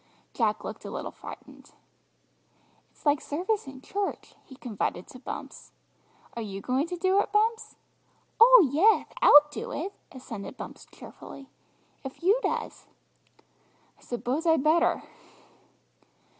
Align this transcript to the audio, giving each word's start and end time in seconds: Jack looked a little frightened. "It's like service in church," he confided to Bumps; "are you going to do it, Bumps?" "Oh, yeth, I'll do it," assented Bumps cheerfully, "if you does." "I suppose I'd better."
Jack 0.33 0.63
looked 0.63 0.83
a 0.83 0.89
little 0.89 1.11
frightened. 1.11 1.73
"It's 2.89 3.05
like 3.05 3.21
service 3.21 3.67
in 3.67 3.81
church," 3.81 4.33
he 4.43 4.55
confided 4.55 5.05
to 5.05 5.19
Bumps; 5.19 5.73
"are 6.33 6.41
you 6.41 6.59
going 6.59 6.87
to 6.87 6.97
do 6.97 7.21
it, 7.21 7.31
Bumps?" 7.31 7.75
"Oh, 8.39 8.67
yeth, 8.73 9.13
I'll 9.21 9.47
do 9.51 9.71
it," 9.71 9.93
assented 10.11 10.57
Bumps 10.57 10.87
cheerfully, 10.91 11.49
"if 12.03 12.23
you 12.23 12.39
does." 12.41 12.87
"I 13.99 14.01
suppose 14.01 14.47
I'd 14.47 14.63
better." 14.63 15.03